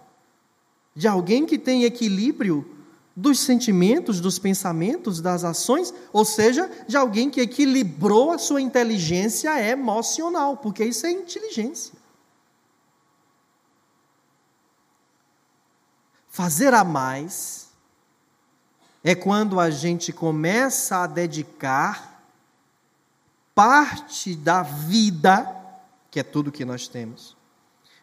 [0.95, 2.77] de alguém que tem equilíbrio
[3.15, 9.59] dos sentimentos, dos pensamentos, das ações, ou seja, de alguém que equilibrou a sua inteligência
[9.69, 11.95] emocional, porque isso é inteligência.
[16.29, 17.69] Fazer a mais
[19.03, 22.23] é quando a gente começa a dedicar
[23.55, 25.56] parte da vida
[26.11, 27.37] que é tudo que nós temos,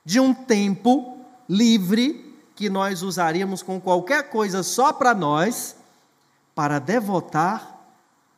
[0.05, 5.75] de um tempo livre que nós usaríamos com qualquer coisa só para nós,
[6.53, 7.79] para devotar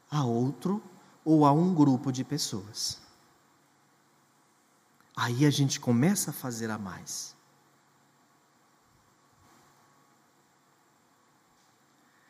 [0.10, 0.82] a outro
[1.24, 3.00] ou a um grupo de pessoas.
[5.16, 7.36] Aí a gente começa a fazer a mais.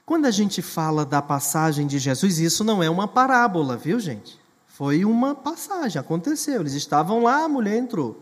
[0.05, 4.39] Quando a gente fala da passagem de Jesus, isso não é uma parábola, viu, gente?
[4.75, 6.59] Foi uma passagem, aconteceu.
[6.59, 8.21] Eles estavam lá, a mulher entrou.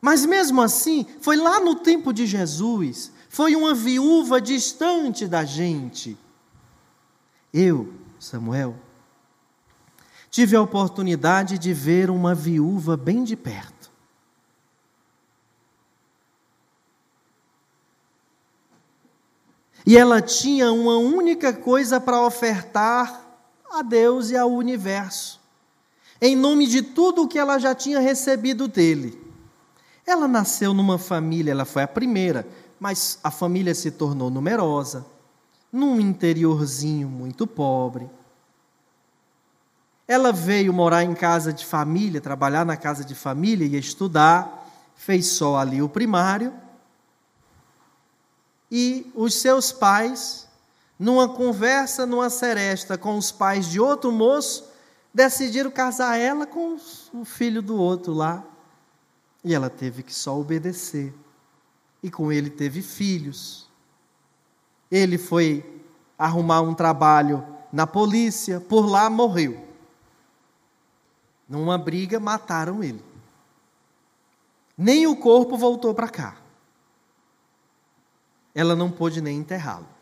[0.00, 6.18] Mas mesmo assim, foi lá no tempo de Jesus, foi uma viúva distante da gente.
[7.54, 8.74] Eu, Samuel,
[10.28, 13.92] tive a oportunidade de ver uma viúva bem de perto.
[19.86, 23.27] E ela tinha uma única coisa para ofertar
[23.72, 25.40] a Deus e ao universo,
[26.20, 29.20] em nome de tudo o que ela já tinha recebido dele.
[30.06, 32.48] Ela nasceu numa família, ela foi a primeira,
[32.80, 35.04] mas a família se tornou numerosa,
[35.70, 38.08] num interiorzinho muito pobre.
[40.06, 44.66] Ela veio morar em casa de família, trabalhar na casa de família e estudar,
[44.96, 46.54] fez só ali o primário.
[48.70, 50.47] E os seus pais
[50.98, 54.68] numa conversa numa seresta com os pais de outro moço,
[55.14, 56.76] decidiram casar ela com
[57.14, 58.44] o filho do outro lá.
[59.44, 61.14] E ela teve que só obedecer.
[62.02, 63.68] E com ele teve filhos.
[64.90, 65.82] Ele foi
[66.18, 69.66] arrumar um trabalho na polícia, por lá morreu.
[71.48, 73.02] numa briga, mataram ele.
[74.76, 76.36] Nem o corpo voltou para cá.
[78.54, 79.97] Ela não pôde nem enterrá-lo.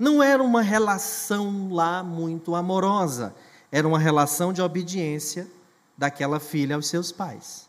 [0.00, 3.34] Não era uma relação lá muito amorosa,
[3.70, 5.46] era uma relação de obediência
[5.94, 7.68] daquela filha aos seus pais,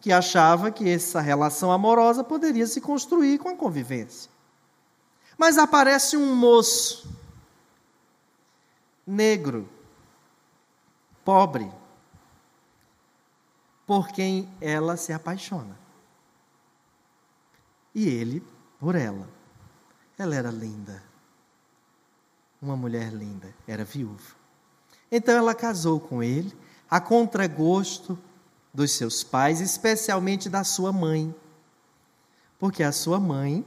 [0.00, 4.30] que achava que essa relação amorosa poderia se construir com a convivência.
[5.36, 7.14] Mas aparece um moço
[9.06, 9.68] negro,
[11.22, 11.70] pobre,
[13.86, 15.78] por quem ela se apaixona.
[17.94, 18.42] E ele
[18.80, 19.28] por ela.
[20.16, 21.12] Ela era linda.
[22.64, 24.34] Uma mulher linda, era viúva.
[25.12, 26.50] Então ela casou com ele,
[26.88, 28.18] a contragosto
[28.72, 31.34] dos seus pais, especialmente da sua mãe.
[32.58, 33.62] Porque a sua mãe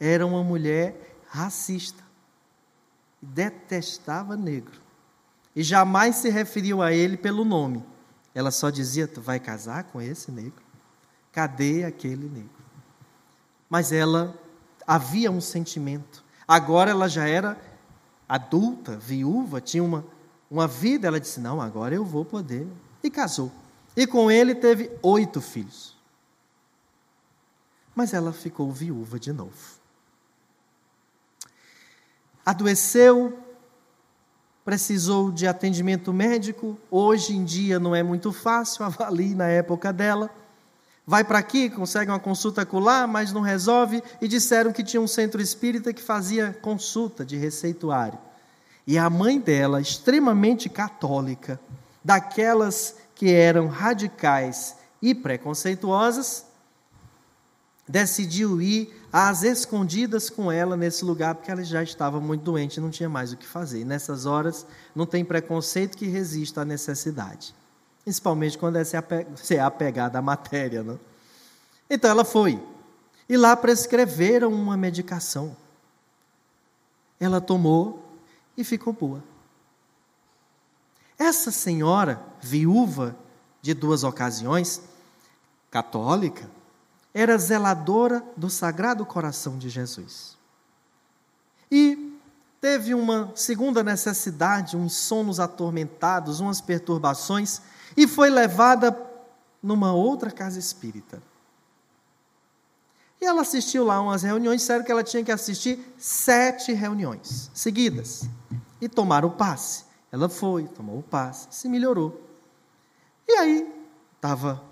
[0.00, 2.02] era uma mulher racista.
[3.22, 4.80] Detestava negro.
[5.54, 7.84] E jamais se referiu a ele pelo nome.
[8.34, 10.64] Ela só dizia: Tu vai casar com esse negro?
[11.30, 12.50] Cadê aquele negro?
[13.70, 14.36] Mas ela
[14.84, 16.24] havia um sentimento.
[16.48, 17.75] Agora ela já era
[18.28, 20.04] adulta, viúva, tinha uma,
[20.50, 21.06] uma vida.
[21.06, 22.66] Ela disse: Não, agora eu vou poder.
[23.02, 23.52] E casou.
[23.96, 25.96] E com ele teve oito filhos.
[27.94, 29.76] Mas ela ficou viúva de novo.
[32.44, 33.38] Adoeceu,
[34.64, 36.78] precisou de atendimento médico.
[36.90, 40.30] Hoje em dia não é muito fácil, avalie na época dela.
[41.08, 44.02] Vai para aqui, consegue uma consulta lá, mas não resolve.
[44.20, 48.18] E disseram que tinha um centro espírita que fazia consulta de receituário.
[48.84, 51.60] E a mãe dela, extremamente católica,
[52.04, 56.44] daquelas que eram radicais e preconceituosas,
[57.86, 62.80] decidiu ir às escondidas com ela nesse lugar, porque ela já estava muito doente e
[62.80, 63.80] não tinha mais o que fazer.
[63.80, 67.54] E nessas horas, não tem preconceito que resista à necessidade
[68.06, 70.80] principalmente quando é apegada à matéria.
[70.84, 70.96] Né?
[71.90, 72.62] Então ela foi.
[73.28, 75.56] E lá prescreveram uma medicação.
[77.18, 78.16] Ela tomou
[78.56, 79.24] e ficou boa.
[81.18, 83.16] Essa senhora, viúva
[83.60, 84.82] de duas ocasiões,
[85.68, 86.48] católica,
[87.12, 90.36] era zeladora do Sagrado Coração de Jesus.
[91.68, 92.16] E
[92.60, 97.60] teve uma segunda necessidade, uns sonos atormentados, umas perturbações,
[97.96, 98.96] e foi levada
[99.62, 101.22] numa outra casa espírita.
[103.20, 108.28] E ela assistiu lá umas reuniões, disseram que ela tinha que assistir sete reuniões seguidas
[108.80, 109.84] e tomar o passe.
[110.12, 112.20] Ela foi, tomou o passe, se melhorou.
[113.26, 113.74] E aí
[114.14, 114.62] estava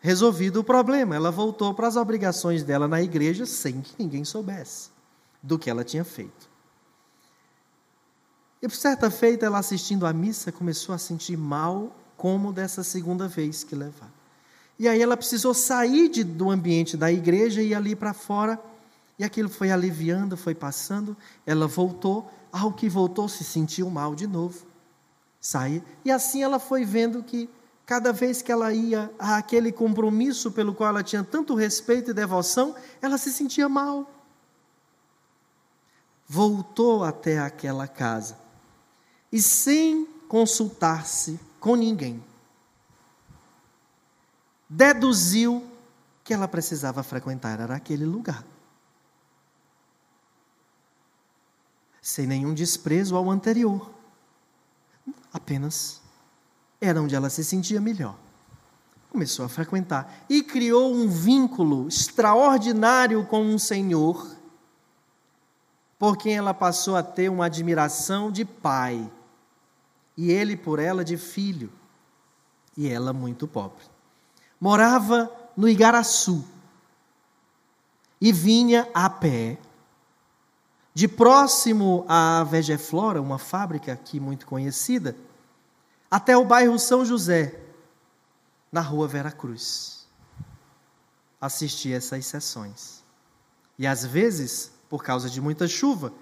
[0.00, 1.14] resolvido o problema.
[1.14, 4.90] Ela voltou para as obrigações dela na igreja sem que ninguém soubesse
[5.42, 6.50] do que ela tinha feito.
[8.60, 13.26] E por certa feita, ela assistindo à missa, começou a sentir mal como dessa segunda
[13.26, 14.08] vez que levar.
[14.78, 18.62] E aí ela precisou sair de, do ambiente da igreja e ir ali para fora,
[19.18, 24.28] e aquilo foi aliviando, foi passando, ela voltou, ao que voltou se sentiu mal de
[24.28, 24.64] novo.
[25.40, 25.82] Sair.
[26.04, 27.50] E assim ela foi vendo que
[27.84, 32.76] cada vez que ela ia àquele compromisso pelo qual ela tinha tanto respeito e devoção,
[33.00, 34.08] ela se sentia mal.
[36.28, 38.38] Voltou até aquela casa
[39.32, 42.22] e sem consultar-se com ninguém.
[44.68, 45.64] Deduziu
[46.24, 48.44] que ela precisava frequentar era aquele lugar.
[52.00, 53.94] Sem nenhum desprezo ao anterior.
[55.32, 56.02] Apenas
[56.80, 58.18] era onde ela se sentia melhor.
[59.08, 64.36] Começou a frequentar e criou um vínculo extraordinário com um Senhor,
[65.96, 69.08] por quem ela passou a ter uma admiração de pai
[70.16, 71.72] e ele por ela de filho,
[72.76, 73.84] e ela muito pobre.
[74.60, 76.44] Morava no Igaraçu
[78.20, 79.58] e vinha a pé,
[80.94, 85.16] de próximo à Vegeflora, uma fábrica aqui muito conhecida,
[86.10, 87.58] até o bairro São José,
[88.70, 90.06] na rua Vera Cruz.
[91.40, 93.02] Assistia essas sessões.
[93.78, 96.12] E às vezes, por causa de muita chuva,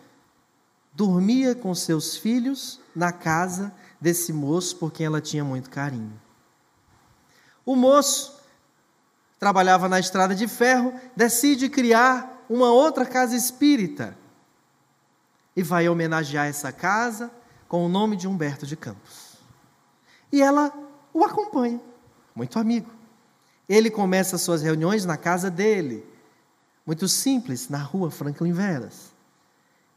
[0.93, 6.13] dormia com seus filhos na casa desse moço por quem ela tinha muito carinho.
[7.65, 8.41] O moço
[9.39, 14.17] trabalhava na estrada de ferro, decide criar uma outra casa espírita
[15.55, 17.31] e vai homenagear essa casa
[17.69, 19.37] com o nome de Humberto de Campos.
[20.33, 20.73] E ela
[21.13, 21.81] o acompanha,
[22.35, 22.91] muito amigo.
[23.69, 26.05] Ele começa suas reuniões na casa dele,
[26.85, 29.11] muito simples, na rua Franklin Veras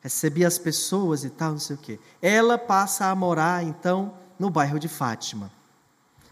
[0.04, 2.00] recebia as pessoas e tal, não sei o quê.
[2.22, 5.50] Ela passa a morar, então, no bairro de Fátima.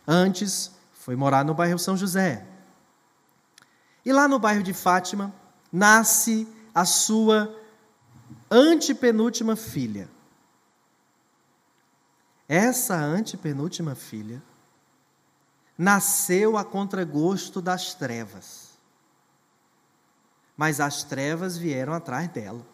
[0.05, 2.45] Antes, foi morar no bairro São José.
[4.05, 5.33] E lá no bairro de Fátima,
[5.71, 6.45] nasce
[6.75, 7.55] a sua
[8.49, 10.09] antepenúltima filha.
[12.49, 14.43] Essa antepenúltima filha
[15.77, 18.71] nasceu a contragosto das trevas.
[20.57, 22.65] Mas as trevas vieram atrás dela.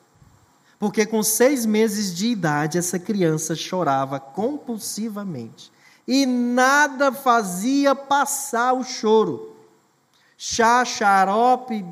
[0.80, 5.72] Porque com seis meses de idade, essa criança chorava compulsivamente.
[6.08, 9.56] E nada fazia passar o choro.
[10.38, 11.84] Chá, xarope,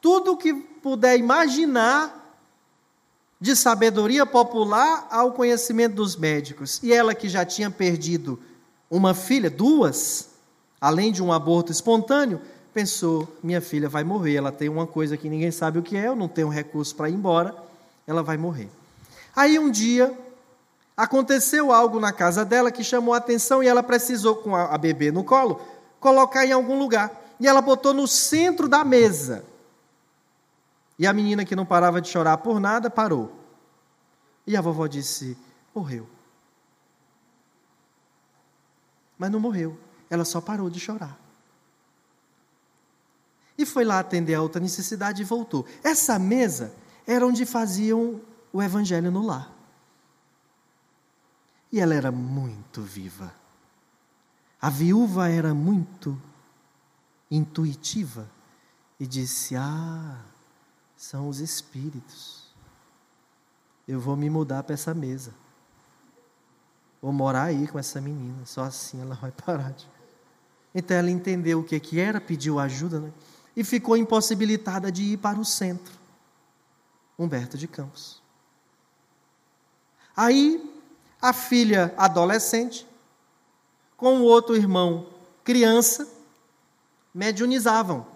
[0.00, 2.20] tudo que puder imaginar
[3.40, 6.80] de sabedoria popular ao conhecimento dos médicos.
[6.82, 8.38] E ela que já tinha perdido
[8.90, 10.30] uma filha, duas,
[10.80, 12.40] além de um aborto espontâneo,
[12.74, 14.34] pensou: minha filha vai morrer.
[14.34, 17.08] Ela tem uma coisa que ninguém sabe o que é, eu não tenho recurso para
[17.08, 17.54] ir embora,
[18.06, 18.70] ela vai morrer.
[19.34, 20.16] Aí um dia
[20.96, 25.10] aconteceu algo na casa dela que chamou a atenção e ela precisou, com a bebê
[25.10, 25.60] no colo,
[25.98, 27.10] colocar em algum lugar.
[27.40, 29.44] E ela botou no centro da mesa.
[30.98, 33.32] E a menina que não parava de chorar por nada parou.
[34.46, 35.36] E a vovó disse:
[35.74, 36.06] morreu.
[39.18, 39.78] Mas não morreu,
[40.10, 41.18] ela só parou de chorar.
[43.56, 45.64] E foi lá atender a outra necessidade e voltou.
[45.82, 46.72] Essa mesa
[47.06, 48.20] era onde faziam
[48.52, 49.50] o evangelho no lar.
[51.70, 53.34] E ela era muito viva.
[54.60, 56.20] A viúva era muito
[57.30, 58.28] intuitiva
[59.00, 60.20] e disse: Ah,
[60.96, 62.42] são os espíritos.
[63.88, 65.34] Eu vou me mudar para essa mesa.
[67.00, 68.46] Vou morar aí com essa menina.
[68.46, 69.90] Só assim ela vai parar de.
[70.74, 73.12] Então ela entendeu o que, que era, pediu ajuda, né?
[73.54, 75.92] e ficou impossibilitada de ir para o centro.
[77.18, 78.22] Humberto de Campos.
[80.16, 80.72] Aí,
[81.20, 82.86] a filha adolescente,
[83.96, 85.06] com o outro irmão
[85.44, 86.08] criança,
[87.14, 88.06] mediunizavam.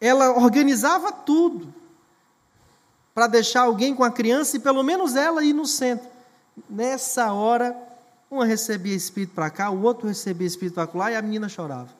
[0.00, 1.74] Ela organizava tudo
[3.14, 6.08] para deixar alguém com a criança e pelo menos ela ir no centro.
[6.68, 7.76] Nessa hora,
[8.30, 11.90] uma recebia espírito para cá, o outro recebia espírito para lá e a menina chorava.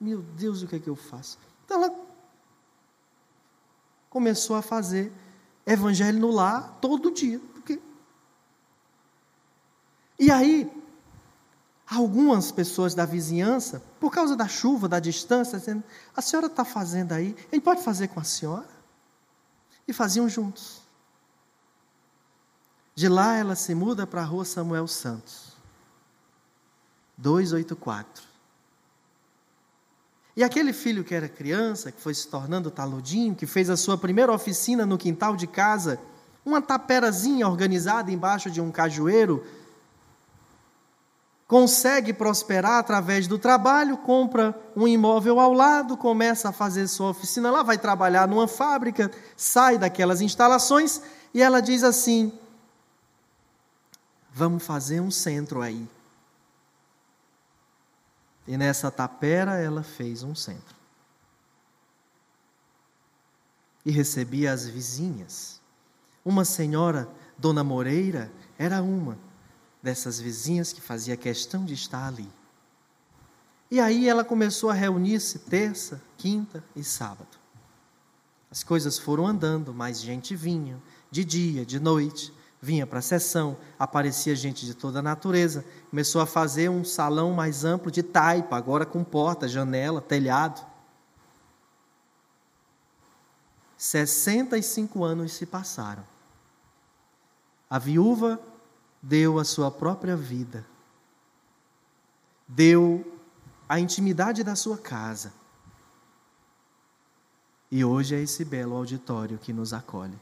[0.00, 1.38] Meu Deus, o que é que eu faço?
[1.64, 1.94] Então ela
[4.12, 5.10] começou a fazer
[5.64, 7.40] evangelho no lar todo dia.
[7.54, 7.80] Porque...
[10.18, 10.70] E aí,
[11.86, 15.82] algumas pessoas da vizinhança, por causa da chuva, da distância, dizendo:
[16.14, 18.68] a senhora está fazendo aí, gente pode fazer com a senhora?
[19.88, 20.82] E faziam juntos.
[22.94, 25.56] De lá ela se muda para a rua Samuel Santos,
[27.16, 28.31] 284.
[30.36, 33.98] E aquele filho que era criança, que foi se tornando taludinho, que fez a sua
[33.98, 36.00] primeira oficina no quintal de casa,
[36.44, 39.44] uma taperazinha organizada embaixo de um cajueiro,
[41.46, 47.50] consegue prosperar através do trabalho, compra um imóvel ao lado, começa a fazer sua oficina
[47.50, 51.02] lá, vai trabalhar numa fábrica, sai daquelas instalações
[51.34, 52.32] e ela diz assim:
[54.32, 55.86] Vamos fazer um centro aí.
[58.52, 60.76] E nessa tapera ela fez um centro.
[63.82, 65.58] E recebia as vizinhas.
[66.22, 69.16] Uma senhora, Dona Moreira, era uma
[69.82, 72.28] dessas vizinhas que fazia questão de estar ali.
[73.70, 77.38] E aí ela começou a reunir-se terça, quinta e sábado.
[78.50, 80.78] As coisas foram andando, mais gente vinha,
[81.10, 86.20] de dia, de noite vinha para a sessão, aparecia gente de toda a natureza, começou
[86.20, 90.64] a fazer um salão mais amplo de taipa, agora com porta, janela, telhado.
[93.76, 96.04] 65 anos se passaram.
[97.68, 98.40] A viúva
[99.02, 100.64] deu a sua própria vida,
[102.46, 103.18] deu
[103.68, 105.32] a intimidade da sua casa.
[107.72, 110.16] E hoje é esse belo auditório que nos acolhe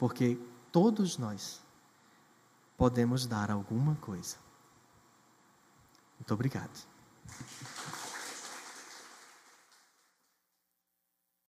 [0.00, 0.38] porque
[0.72, 1.60] todos nós
[2.74, 4.38] podemos dar alguma coisa.
[6.18, 6.89] Muito obrigado.